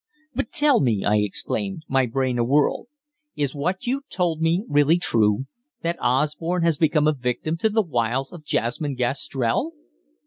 [0.33, 2.87] "But tell me," I exclaimed, my brain a whirl,
[3.35, 5.45] "is what you told me really true:
[5.83, 9.73] that Osborne has become a victim to the wiles of Jasmine Gastrell?"